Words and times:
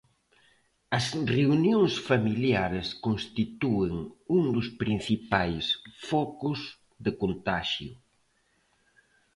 As 0.99 1.05
reunións 1.35 1.93
familiares 2.09 2.87
constitúen 3.05 3.93
un 4.37 4.41
dos 4.55 4.67
principais 4.83 5.65
focos 6.09 6.59
de 7.05 7.11
contaxio. 7.21 7.91